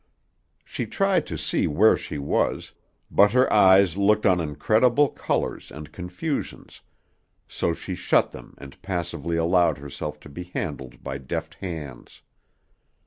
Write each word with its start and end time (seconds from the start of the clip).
She 0.65 0.87
tried 0.87 1.27
to 1.27 1.37
see 1.37 1.67
where 1.67 1.95
she 1.95 2.17
was, 2.17 2.71
but 3.11 3.33
her 3.33 3.53
eyes 3.53 3.97
looked 3.97 4.25
on 4.25 4.41
incredible 4.41 5.09
colors 5.09 5.69
and 5.69 5.91
confusions, 5.91 6.81
so 7.47 7.71
she 7.71 7.93
shut 7.93 8.31
them 8.31 8.55
and 8.57 8.81
passively 8.81 9.37
allowed 9.37 9.77
herself 9.77 10.19
to 10.21 10.29
be 10.29 10.45
handled 10.55 11.03
by 11.03 11.19
deft 11.19 11.53
hands. 11.61 12.23